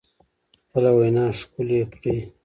[0.63, 2.19] خپله وینا ښکلې کړئ